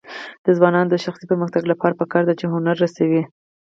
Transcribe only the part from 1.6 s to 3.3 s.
لپاره پکار ده چې هنر رسوي.